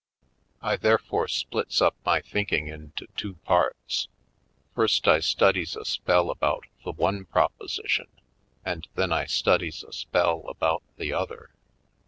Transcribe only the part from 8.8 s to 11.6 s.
then I studies a spell about the other.